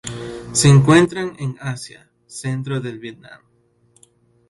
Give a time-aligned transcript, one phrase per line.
[0.51, 3.39] Se encuentran en Asia: centro del Vietnam.